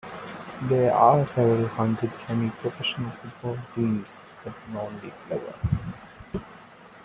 [0.63, 5.53] There are several hundred semi-professional football teams at non-League level.